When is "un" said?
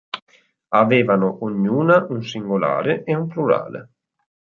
2.09-2.23, 3.15-3.27